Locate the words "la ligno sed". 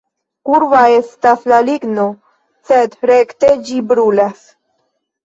1.51-2.97